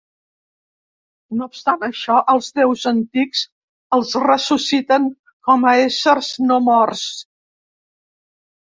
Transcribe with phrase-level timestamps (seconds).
[1.41, 3.45] No obstant això, els Déus Antics
[3.99, 5.07] els ressusciten
[5.51, 7.09] com a éssers no morts.